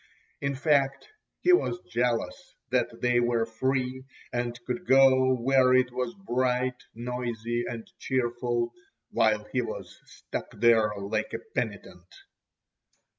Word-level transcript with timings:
In 0.41 0.55
fact, 0.55 1.09
he 1.41 1.53
was 1.53 1.79
jealous 1.87 2.55
that 2.71 3.01
they 3.01 3.19
were 3.19 3.45
free 3.45 4.03
and 4.33 4.59
could 4.65 4.87
go 4.87 5.35
where 5.35 5.75
it 5.75 5.91
was 5.91 6.15
bright, 6.25 6.81
noisy 6.95 7.65
and 7.67 7.87
cheerful, 7.99 8.73
while 9.11 9.43
he 9.53 9.61
was 9.61 10.01
stuck 10.05 10.53
there 10.59 10.91
like 10.97 11.33
a 11.35 11.39
penitent. 11.53 12.11